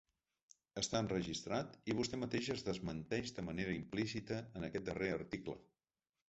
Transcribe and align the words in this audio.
Està 0.81 1.01
enregistrat 1.03 1.75
i 1.91 1.95
vostè 1.99 2.19
mateix 2.21 2.47
es 2.55 2.65
desmenteix 2.69 3.35
de 3.41 3.45
manera 3.51 3.77
implícita 3.81 4.41
en 4.61 4.67
aquest 4.71 4.89
darrer 4.89 5.13
article. 5.21 5.59